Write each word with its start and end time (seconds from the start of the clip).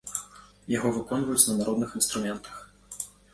Яго 0.77 0.89
выконваюць 0.95 1.43
на 1.49 1.55
народных 1.59 1.93
інструментах. 2.01 2.57